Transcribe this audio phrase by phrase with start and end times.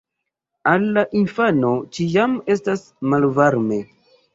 [0.71, 3.85] Al la infano ĉiam estas malvarme.